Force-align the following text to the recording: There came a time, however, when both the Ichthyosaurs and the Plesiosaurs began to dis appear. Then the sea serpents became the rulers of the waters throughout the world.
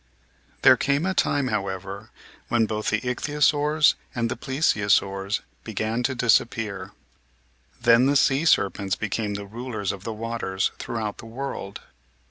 There 0.63 0.77
came 0.77 1.05
a 1.05 1.13
time, 1.13 1.49
however, 1.49 2.09
when 2.47 2.65
both 2.65 2.89
the 2.89 3.01
Ichthyosaurs 3.01 3.93
and 4.15 4.31
the 4.31 4.35
Plesiosaurs 4.35 5.41
began 5.63 6.01
to 6.01 6.15
dis 6.15 6.39
appear. 6.39 6.93
Then 7.79 8.07
the 8.07 8.15
sea 8.15 8.45
serpents 8.45 8.95
became 8.95 9.35
the 9.35 9.45
rulers 9.45 9.91
of 9.91 10.03
the 10.03 10.11
waters 10.13 10.71
throughout 10.79 11.19
the 11.19 11.27
world. 11.27 11.81